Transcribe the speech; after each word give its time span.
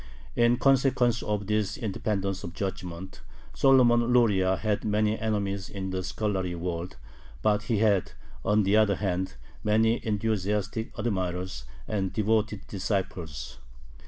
In 0.35 0.57
consequence 0.57 1.21
of 1.21 1.45
this 1.45 1.77
independence 1.77 2.43
of 2.43 2.55
judgment, 2.55 3.21
Solomon 3.53 4.07
Luria 4.11 4.55
had 4.57 4.83
many 4.83 5.15
enemies 5.19 5.69
in 5.69 5.91
the 5.91 6.01
scholarly 6.01 6.55
world, 6.55 6.95
but 7.43 7.61
he 7.69 7.77
had, 7.77 8.13
on 8.43 8.63
the 8.63 8.75
other 8.75 8.95
hand, 8.95 9.35
many 9.63 10.03
enthusiastic 10.03 10.91
admirers 10.97 11.65
and 11.87 12.11
devoted 12.11 12.65
disciples. 12.65 13.59